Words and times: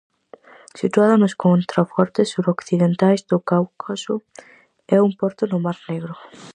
Situada 0.79 1.15
nos 1.21 1.37
contrafortes 1.43 2.31
suroccidentais 2.33 3.19
do 3.29 3.37
Cáucaso, 3.49 4.15
é 4.95 4.97
un 5.07 5.11
porto 5.19 5.43
no 5.51 5.57
Mar 5.65 5.77
Negro. 5.89 6.13